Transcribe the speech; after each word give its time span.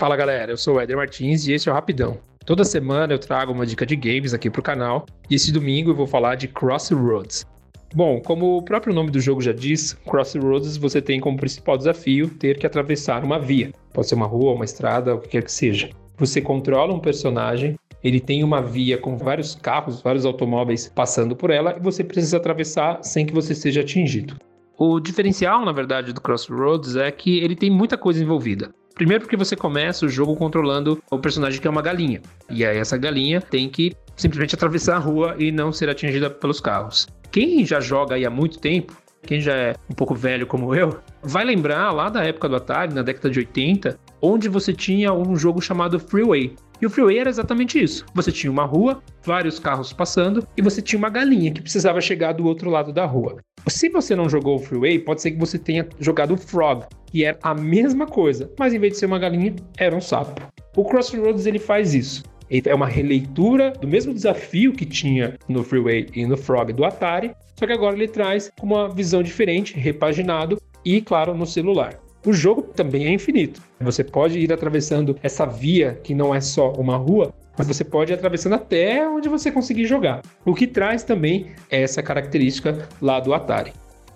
Fala 0.00 0.16
galera, 0.16 0.50
eu 0.50 0.56
sou 0.56 0.76
o 0.76 0.80
Eder 0.80 0.96
Martins 0.96 1.46
e 1.46 1.52
esse 1.52 1.68
é 1.68 1.72
o 1.72 1.74
Rapidão. 1.74 2.16
Toda 2.46 2.64
semana 2.64 3.12
eu 3.12 3.18
trago 3.18 3.52
uma 3.52 3.66
dica 3.66 3.84
de 3.84 3.94
games 3.94 4.32
aqui 4.32 4.48
pro 4.48 4.62
canal 4.62 5.04
e 5.28 5.34
esse 5.34 5.52
domingo 5.52 5.90
eu 5.90 5.94
vou 5.94 6.06
falar 6.06 6.36
de 6.36 6.48
Crossroads. 6.48 7.44
Bom, 7.94 8.18
como 8.18 8.56
o 8.56 8.62
próprio 8.62 8.94
nome 8.94 9.10
do 9.10 9.20
jogo 9.20 9.42
já 9.42 9.52
diz, 9.52 9.92
Crossroads 10.08 10.78
você 10.78 11.02
tem 11.02 11.20
como 11.20 11.36
principal 11.36 11.76
desafio 11.76 12.30
ter 12.30 12.58
que 12.58 12.66
atravessar 12.66 13.22
uma 13.22 13.38
via. 13.38 13.72
Pode 13.92 14.08
ser 14.08 14.14
uma 14.14 14.24
rua, 14.24 14.54
uma 14.54 14.64
estrada, 14.64 15.14
o 15.14 15.18
que 15.18 15.28
quer 15.28 15.44
que 15.44 15.52
seja. 15.52 15.90
Você 16.16 16.40
controla 16.40 16.94
um 16.94 16.98
personagem, 16.98 17.78
ele 18.02 18.20
tem 18.20 18.42
uma 18.42 18.62
via 18.62 18.96
com 18.96 19.18
vários 19.18 19.54
carros, 19.54 20.00
vários 20.00 20.24
automóveis 20.24 20.90
passando 20.94 21.36
por 21.36 21.50
ela 21.50 21.76
e 21.76 21.82
você 21.82 22.02
precisa 22.02 22.38
atravessar 22.38 23.00
sem 23.02 23.26
que 23.26 23.34
você 23.34 23.54
seja 23.54 23.82
atingido. 23.82 24.38
O 24.78 24.98
diferencial, 24.98 25.62
na 25.62 25.72
verdade, 25.72 26.14
do 26.14 26.22
Crossroads 26.22 26.96
é 26.96 27.10
que 27.10 27.38
ele 27.40 27.54
tem 27.54 27.68
muita 27.68 27.98
coisa 27.98 28.22
envolvida. 28.22 28.72
Primeiro 29.00 29.24
porque 29.24 29.34
você 29.34 29.56
começa 29.56 30.04
o 30.04 30.10
jogo 30.10 30.36
controlando 30.36 31.02
o 31.10 31.18
personagem 31.18 31.58
que 31.58 31.66
é 31.66 31.70
uma 31.70 31.80
galinha. 31.80 32.20
E 32.50 32.66
aí 32.66 32.76
essa 32.76 32.98
galinha 32.98 33.40
tem 33.40 33.66
que 33.66 33.94
simplesmente 34.14 34.54
atravessar 34.54 34.96
a 34.96 34.98
rua 34.98 35.34
e 35.38 35.50
não 35.50 35.72
ser 35.72 35.88
atingida 35.88 36.28
pelos 36.28 36.60
carros. 36.60 37.08
Quem 37.32 37.64
já 37.64 37.80
joga 37.80 38.16
aí 38.16 38.26
há 38.26 38.30
muito 38.30 38.58
tempo, 38.58 38.94
quem 39.22 39.40
já 39.40 39.54
é 39.54 39.74
um 39.88 39.94
pouco 39.94 40.14
velho 40.14 40.46
como 40.46 40.74
eu, 40.74 40.98
vai 41.22 41.46
lembrar 41.46 41.90
lá 41.92 42.10
da 42.10 42.22
época 42.22 42.46
do 42.46 42.56
Atari, 42.56 42.92
na 42.92 43.00
década 43.00 43.30
de 43.30 43.38
80, 43.38 43.98
onde 44.20 44.50
você 44.50 44.74
tinha 44.74 45.14
um 45.14 45.34
jogo 45.34 45.62
chamado 45.62 45.98
Freeway. 45.98 46.54
E 46.78 46.84
o 46.84 46.90
Freeway 46.90 47.20
era 47.20 47.30
exatamente 47.30 47.82
isso. 47.82 48.04
Você 48.14 48.30
tinha 48.30 48.50
uma 48.50 48.66
rua, 48.66 49.02
vários 49.24 49.58
carros 49.58 49.94
passando 49.94 50.46
e 50.58 50.60
você 50.60 50.82
tinha 50.82 50.98
uma 50.98 51.08
galinha 51.08 51.50
que 51.50 51.62
precisava 51.62 52.02
chegar 52.02 52.32
do 52.32 52.44
outro 52.44 52.68
lado 52.68 52.92
da 52.92 53.06
rua. 53.06 53.38
Se 53.66 53.88
você 53.88 54.16
não 54.16 54.28
jogou 54.28 54.56
o 54.56 54.58
Freeway, 54.58 54.98
pode 54.98 55.22
ser 55.22 55.30
que 55.30 55.38
você 55.38 55.58
tenha 55.58 55.88
jogado 55.98 56.34
o 56.34 56.36
Frog, 56.36 56.84
que 57.10 57.24
era 57.24 57.38
a 57.42 57.54
mesma 57.54 58.06
coisa, 58.06 58.50
mas 58.58 58.72
em 58.72 58.78
vez 58.78 58.94
de 58.94 58.98
ser 59.00 59.06
uma 59.06 59.18
galinha, 59.18 59.54
era 59.76 59.94
um 59.94 60.00
sapo. 60.00 60.40
O 60.76 60.84
Crossroads 60.84 61.46
ele 61.46 61.58
faz 61.58 61.94
isso. 61.94 62.22
É 62.48 62.74
uma 62.74 62.86
releitura 62.86 63.70
do 63.70 63.86
mesmo 63.86 64.12
desafio 64.12 64.72
que 64.72 64.84
tinha 64.84 65.38
no 65.48 65.62
Freeway 65.62 66.08
e 66.14 66.26
no 66.26 66.36
Frog 66.36 66.72
do 66.72 66.84
Atari, 66.84 67.32
só 67.56 67.66
que 67.66 67.72
agora 67.72 67.94
ele 67.94 68.08
traz 68.08 68.50
uma 68.60 68.88
visão 68.88 69.22
diferente, 69.22 69.78
repaginado 69.78 70.60
e, 70.84 71.00
claro, 71.00 71.34
no 71.34 71.46
celular. 71.46 72.00
O 72.26 72.32
jogo 72.32 72.62
também 72.62 73.06
é 73.06 73.12
infinito. 73.12 73.62
Você 73.80 74.04
pode 74.04 74.38
ir 74.38 74.52
atravessando 74.52 75.16
essa 75.22 75.46
via 75.46 75.98
que 76.02 76.14
não 76.14 76.34
é 76.34 76.40
só 76.40 76.72
uma 76.72 76.96
rua, 76.96 77.32
mas 77.56 77.66
você 77.66 77.84
pode 77.84 78.12
ir 78.12 78.14
atravessando 78.14 78.54
até 78.54 79.08
onde 79.08 79.28
você 79.28 79.50
conseguir 79.50 79.86
jogar. 79.86 80.20
O 80.44 80.54
que 80.54 80.66
traz 80.66 81.02
também 81.02 81.52
essa 81.70 82.02
característica 82.02 82.88
lá 83.00 83.20
do 83.20 83.32
Atari. 83.32 83.72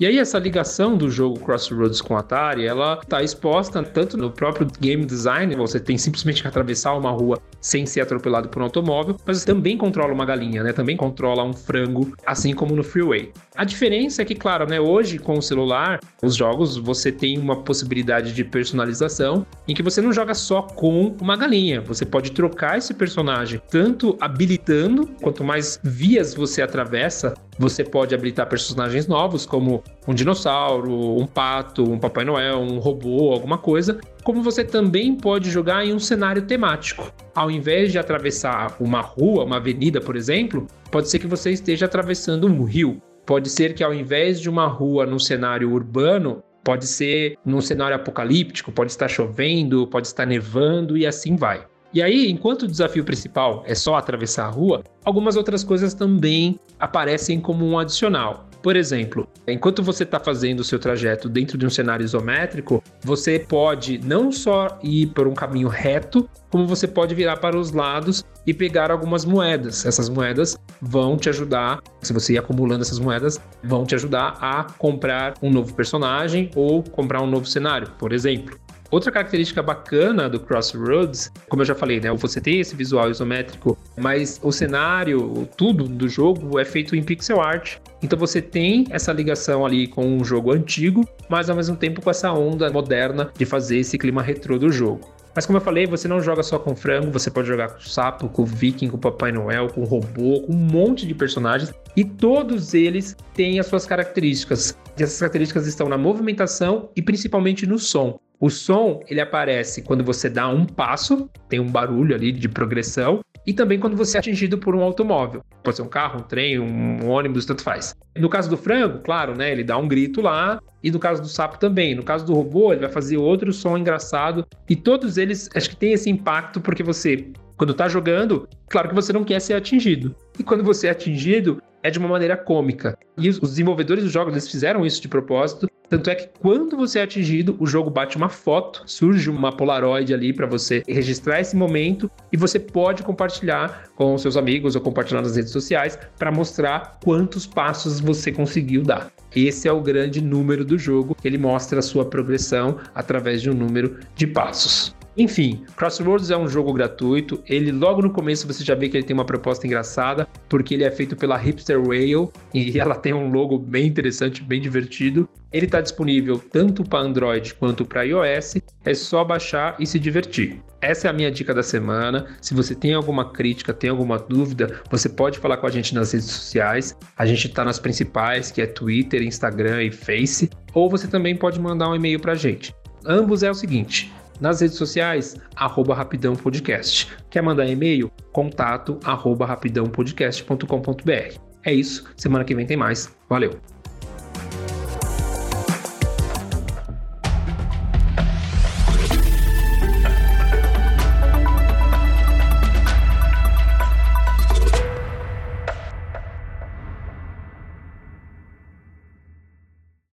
E 0.00 0.06
aí 0.06 0.16
essa 0.16 0.38
ligação 0.38 0.96
do 0.96 1.10
jogo 1.10 1.40
Crossroads 1.40 2.00
com 2.00 2.16
Atari, 2.16 2.64
ela 2.64 3.00
está 3.02 3.20
exposta 3.20 3.82
tanto 3.82 4.16
no 4.16 4.30
próprio 4.30 4.68
game 4.80 5.04
design, 5.04 5.56
você 5.56 5.80
tem 5.80 5.98
simplesmente 5.98 6.40
que 6.40 6.46
atravessar 6.46 6.94
uma 6.94 7.10
rua 7.10 7.42
sem 7.60 7.84
ser 7.84 8.02
atropelado 8.02 8.48
por 8.48 8.62
um 8.62 8.66
automóvel, 8.66 9.16
mas 9.26 9.44
também 9.44 9.76
controla 9.76 10.14
uma 10.14 10.24
galinha, 10.24 10.62
né? 10.62 10.72
Também 10.72 10.96
controla 10.96 11.42
um 11.42 11.52
frango, 11.52 12.12
assim 12.24 12.54
como 12.54 12.76
no 12.76 12.84
Freeway. 12.84 13.32
A 13.56 13.64
diferença 13.64 14.22
é 14.22 14.24
que, 14.24 14.36
claro, 14.36 14.68
né, 14.68 14.80
hoje 14.80 15.18
com 15.18 15.36
o 15.36 15.42
celular, 15.42 15.98
os 16.22 16.36
jogos 16.36 16.76
você 16.76 17.10
tem 17.10 17.36
uma 17.36 17.56
possibilidade 17.64 18.32
de 18.32 18.44
personalização 18.44 19.44
em 19.66 19.74
que 19.74 19.82
você 19.82 20.00
não 20.00 20.12
joga 20.12 20.32
só 20.32 20.62
com 20.62 21.16
uma 21.20 21.36
galinha, 21.36 21.80
você 21.80 22.06
pode 22.06 22.30
trocar 22.30 22.78
esse 22.78 22.94
personagem 22.94 23.60
tanto 23.68 24.16
habilitando, 24.20 25.08
quanto 25.20 25.42
mais 25.42 25.80
vias 25.82 26.34
você 26.34 26.62
atravessa, 26.62 27.34
você 27.58 27.82
pode 27.82 28.14
habilitar 28.14 28.48
personagens 28.48 29.06
novos, 29.06 29.44
como 29.44 29.82
um 30.06 30.14
dinossauro, 30.14 31.18
um 31.18 31.26
pato, 31.26 31.82
um 31.82 31.98
Papai 31.98 32.24
Noel, 32.24 32.58
um 32.58 32.78
robô, 32.78 33.32
alguma 33.32 33.58
coisa, 33.58 33.98
como 34.22 34.42
você 34.42 34.64
também 34.64 35.14
pode 35.14 35.50
jogar 35.50 35.84
em 35.84 35.92
um 35.92 35.98
cenário 35.98 36.42
temático. 36.42 37.12
Ao 37.34 37.50
invés 37.50 37.90
de 37.90 37.98
atravessar 37.98 38.76
uma 38.78 39.00
rua, 39.00 39.44
uma 39.44 39.56
avenida, 39.56 40.00
por 40.00 40.16
exemplo, 40.16 40.66
pode 40.90 41.08
ser 41.08 41.18
que 41.18 41.26
você 41.26 41.50
esteja 41.50 41.86
atravessando 41.86 42.46
um 42.46 42.64
rio. 42.64 43.02
Pode 43.26 43.50
ser 43.50 43.74
que 43.74 43.84
ao 43.84 43.92
invés 43.92 44.40
de 44.40 44.48
uma 44.48 44.66
rua 44.66 45.04
num 45.04 45.18
cenário 45.18 45.70
urbano, 45.70 46.42
pode 46.64 46.86
ser 46.86 47.36
num 47.44 47.60
cenário 47.60 47.96
apocalíptico, 47.96 48.70
pode 48.72 48.90
estar 48.90 49.08
chovendo, 49.08 49.86
pode 49.86 50.06
estar 50.06 50.26
nevando 50.26 50.96
e 50.96 51.06
assim 51.06 51.36
vai. 51.36 51.66
E 51.92 52.02
aí, 52.02 52.30
enquanto 52.30 52.62
o 52.62 52.68
desafio 52.68 53.02
principal 53.02 53.62
é 53.66 53.74
só 53.74 53.94
atravessar 53.94 54.44
a 54.44 54.50
rua, 54.50 54.84
algumas 55.04 55.36
outras 55.36 55.64
coisas 55.64 55.94
também 55.94 56.60
aparecem 56.78 57.40
como 57.40 57.66
um 57.66 57.78
adicional. 57.78 58.46
Por 58.62 58.76
exemplo, 58.76 59.26
enquanto 59.46 59.82
você 59.82 60.02
está 60.02 60.18
fazendo 60.20 60.60
o 60.60 60.64
seu 60.64 60.78
trajeto 60.78 61.28
dentro 61.28 61.56
de 61.56 61.64
um 61.64 61.70
cenário 61.70 62.04
isométrico, 62.04 62.82
você 63.02 63.38
pode 63.38 63.98
não 63.98 64.30
só 64.30 64.78
ir 64.82 65.06
por 65.08 65.26
um 65.26 65.34
caminho 65.34 65.68
reto, 65.68 66.28
como 66.50 66.66
você 66.66 66.86
pode 66.86 67.14
virar 67.14 67.36
para 67.36 67.56
os 67.56 67.72
lados 67.72 68.24
e 68.46 68.52
pegar 68.52 68.90
algumas 68.90 69.24
moedas. 69.24 69.86
Essas 69.86 70.08
moedas 70.08 70.58
vão 70.82 71.16
te 71.16 71.28
ajudar, 71.28 71.80
se 72.02 72.12
você 72.12 72.34
ir 72.34 72.38
acumulando 72.38 72.82
essas 72.82 72.98
moedas, 72.98 73.40
vão 73.62 73.86
te 73.86 73.94
ajudar 73.94 74.36
a 74.40 74.64
comprar 74.64 75.34
um 75.40 75.50
novo 75.50 75.72
personagem 75.74 76.50
ou 76.54 76.82
comprar 76.82 77.22
um 77.22 77.26
novo 77.26 77.46
cenário, 77.46 77.92
por 77.98 78.12
exemplo. 78.12 78.58
Outra 78.90 79.12
característica 79.12 79.62
bacana 79.62 80.30
do 80.30 80.40
Crossroads, 80.40 81.30
como 81.48 81.60
eu 81.60 81.66
já 81.66 81.74
falei, 81.74 82.00
né? 82.00 82.10
Você 82.10 82.40
tem 82.40 82.58
esse 82.58 82.74
visual 82.74 83.10
isométrico, 83.10 83.76
mas 83.98 84.40
o 84.42 84.50
cenário, 84.50 85.46
tudo 85.58 85.84
do 85.84 86.08
jogo 86.08 86.58
é 86.58 86.64
feito 86.64 86.96
em 86.96 87.02
pixel 87.02 87.40
art. 87.40 87.76
Então 88.02 88.18
você 88.18 88.40
tem 88.40 88.86
essa 88.90 89.12
ligação 89.12 89.66
ali 89.66 89.86
com 89.86 90.06
um 90.06 90.24
jogo 90.24 90.52
antigo, 90.52 91.06
mas 91.28 91.50
ao 91.50 91.56
mesmo 91.56 91.76
tempo 91.76 92.00
com 92.00 92.08
essa 92.08 92.32
onda 92.32 92.70
moderna 92.70 93.30
de 93.36 93.44
fazer 93.44 93.78
esse 93.78 93.98
clima 93.98 94.22
retrô 94.22 94.58
do 94.58 94.72
jogo. 94.72 95.17
Mas 95.34 95.46
como 95.46 95.58
eu 95.58 95.62
falei, 95.62 95.86
você 95.86 96.08
não 96.08 96.20
joga 96.20 96.42
só 96.42 96.58
com 96.58 96.74
frango, 96.74 97.10
você 97.10 97.30
pode 97.30 97.46
jogar 97.48 97.68
com 97.68 97.80
sapo, 97.80 98.28
com 98.28 98.44
viking, 98.44 98.88
com 98.88 98.98
Papai 98.98 99.32
Noel, 99.32 99.68
com 99.68 99.84
robô, 99.84 100.40
com 100.42 100.52
um 100.52 100.56
monte 100.56 101.06
de 101.06 101.14
personagens. 101.14 101.72
E 101.96 102.04
todos 102.04 102.74
eles 102.74 103.16
têm 103.34 103.60
as 103.60 103.66
suas 103.66 103.86
características. 103.86 104.76
E 104.98 105.02
essas 105.02 105.18
características 105.18 105.66
estão 105.66 105.88
na 105.88 105.98
movimentação 105.98 106.90
e 106.96 107.02
principalmente 107.02 107.66
no 107.66 107.78
som. 107.78 108.18
O 108.40 108.50
som, 108.50 109.00
ele 109.08 109.20
aparece 109.20 109.82
quando 109.82 110.04
você 110.04 110.30
dá 110.30 110.48
um 110.48 110.64
passo, 110.64 111.28
tem 111.48 111.58
um 111.58 111.68
barulho 111.68 112.14
ali 112.14 112.30
de 112.30 112.48
progressão, 112.48 113.20
e 113.48 113.52
também 113.54 113.78
quando 113.78 113.96
você 113.96 114.18
é 114.18 114.20
atingido 114.20 114.58
por 114.58 114.76
um 114.76 114.82
automóvel. 114.82 115.42
Pode 115.64 115.74
ser 115.74 115.82
um 115.82 115.88
carro, 115.88 116.20
um 116.20 116.22
trem, 116.22 116.58
um 116.58 117.08
ônibus, 117.08 117.46
tanto 117.46 117.62
faz. 117.62 117.96
No 118.14 118.28
caso 118.28 118.50
do 118.50 118.58
frango, 118.58 118.98
claro, 118.98 119.34
né, 119.34 119.50
ele 119.50 119.64
dá 119.64 119.78
um 119.78 119.88
grito 119.88 120.20
lá, 120.20 120.60
e 120.84 120.90
no 120.90 120.98
caso 120.98 121.22
do 121.22 121.28
sapo 121.28 121.58
também. 121.58 121.94
No 121.94 122.02
caso 122.02 122.26
do 122.26 122.34
robô, 122.34 122.74
ele 122.74 122.82
vai 122.82 122.92
fazer 122.92 123.16
outro 123.16 123.50
som 123.50 123.78
engraçado, 123.78 124.46
e 124.68 124.76
todos 124.76 125.16
eles 125.16 125.48
acho 125.54 125.70
que 125.70 125.76
tem 125.76 125.94
esse 125.94 126.10
impacto 126.10 126.60
porque 126.60 126.82
você 126.82 127.32
quando 127.56 127.72
tá 127.72 127.88
jogando, 127.88 128.46
claro 128.68 128.90
que 128.90 128.94
você 128.94 129.14
não 129.14 129.24
quer 129.24 129.40
ser 129.40 129.54
atingido. 129.54 130.14
E 130.38 130.42
quando 130.42 130.62
você 130.62 130.86
é 130.86 130.90
atingido, 130.90 131.60
é 131.82 131.90
de 131.90 131.98
uma 131.98 132.06
maneira 132.06 132.36
cômica. 132.36 132.98
E 133.16 133.30
os 133.30 133.40
desenvolvedores 133.40 134.04
dos 134.04 134.12
jogos 134.12 134.34
eles 134.34 134.48
fizeram 134.48 134.84
isso 134.84 135.00
de 135.00 135.08
propósito. 135.08 135.66
Tanto 135.88 136.10
é 136.10 136.14
que 136.14 136.28
quando 136.40 136.76
você 136.76 136.98
é 136.98 137.02
atingido, 137.02 137.56
o 137.58 137.66
jogo 137.66 137.88
bate 137.88 138.16
uma 138.16 138.28
foto, 138.28 138.82
surge 138.84 139.30
uma 139.30 139.50
Polaroid 139.50 140.12
ali 140.12 140.34
para 140.34 140.46
você 140.46 140.82
registrar 140.86 141.40
esse 141.40 141.56
momento 141.56 142.10
e 142.30 142.36
você 142.36 142.58
pode 142.58 143.02
compartilhar 143.02 143.88
com 143.96 144.18
seus 144.18 144.36
amigos 144.36 144.76
ou 144.76 144.82
compartilhar 144.82 145.22
nas 145.22 145.36
redes 145.36 145.50
sociais 145.50 145.98
para 146.18 146.30
mostrar 146.30 146.98
quantos 147.02 147.46
passos 147.46 148.00
você 148.00 148.30
conseguiu 148.30 148.82
dar. 148.82 149.10
Esse 149.34 149.66
é 149.66 149.72
o 149.72 149.80
grande 149.80 150.20
número 150.20 150.64
do 150.64 150.78
jogo, 150.78 151.16
ele 151.24 151.38
mostra 151.38 151.78
a 151.78 151.82
sua 151.82 152.04
progressão 152.04 152.78
através 152.94 153.40
de 153.40 153.50
um 153.50 153.54
número 153.54 153.98
de 154.14 154.26
passos. 154.26 154.97
Enfim, 155.18 155.64
Crossroads 155.76 156.30
é 156.30 156.36
um 156.36 156.46
jogo 156.46 156.72
gratuito. 156.72 157.42
Ele 157.44 157.72
logo 157.72 158.00
no 158.00 158.10
começo 158.10 158.46
você 158.46 158.62
já 158.62 158.76
vê 158.76 158.88
que 158.88 158.96
ele 158.96 159.04
tem 159.04 159.14
uma 159.14 159.24
proposta 159.24 159.66
engraçada, 159.66 160.28
porque 160.48 160.74
ele 160.74 160.84
é 160.84 160.90
feito 160.92 161.16
pela 161.16 161.36
Hipster 161.36 161.80
Whale 161.80 162.28
e 162.54 162.78
ela 162.78 162.94
tem 162.94 163.12
um 163.12 163.28
logo 163.28 163.58
bem 163.58 163.88
interessante, 163.88 164.40
bem 164.44 164.60
divertido. 164.60 165.28
Ele 165.52 165.66
está 165.66 165.80
disponível 165.80 166.38
tanto 166.38 166.84
para 166.84 167.00
Android 167.00 167.52
quanto 167.54 167.84
para 167.84 168.04
iOS. 168.04 168.58
É 168.84 168.94
só 168.94 169.24
baixar 169.24 169.74
e 169.80 169.86
se 169.86 169.98
divertir. 169.98 170.62
Essa 170.80 171.08
é 171.08 171.10
a 171.10 171.12
minha 171.12 171.32
dica 171.32 171.52
da 171.52 171.64
semana. 171.64 172.26
Se 172.40 172.54
você 172.54 172.72
tem 172.72 172.94
alguma 172.94 173.32
crítica, 173.32 173.74
tem 173.74 173.90
alguma 173.90 174.20
dúvida, 174.20 174.80
você 174.88 175.08
pode 175.08 175.40
falar 175.40 175.56
com 175.56 175.66
a 175.66 175.70
gente 175.70 175.96
nas 175.96 176.12
redes 176.12 176.30
sociais. 176.30 176.96
A 177.16 177.26
gente 177.26 177.48
está 177.48 177.64
nas 177.64 177.80
principais, 177.80 178.52
que 178.52 178.62
é 178.62 178.66
Twitter, 178.66 179.20
Instagram 179.22 179.82
e 179.82 179.90
Face. 179.90 180.48
Ou 180.72 180.88
você 180.88 181.08
também 181.08 181.34
pode 181.34 181.58
mandar 181.58 181.90
um 181.90 181.96
e-mail 181.96 182.20
para 182.20 182.32
a 182.32 182.36
gente. 182.36 182.72
Ambos 183.04 183.42
é 183.42 183.50
o 183.50 183.54
seguinte: 183.54 184.12
nas 184.40 184.60
redes 184.60 184.76
sociais, 184.76 185.36
arroba 185.56 185.94
Rapidão 185.94 186.34
Podcast. 186.34 187.10
Quer 187.30 187.42
mandar 187.42 187.66
e-mail? 187.66 188.10
Contato 188.32 188.98
arroba 189.04 189.46
rapidãopodcast.com.br. 189.46 191.38
É 191.64 191.72
isso, 191.72 192.04
semana 192.16 192.44
que 192.44 192.54
vem 192.54 192.66
tem 192.66 192.76
mais. 192.76 193.12
Valeu! 193.28 193.77